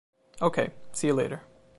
OK, 0.41 0.71
see 0.93 1.05
you 1.07 1.13
later. 1.13 1.43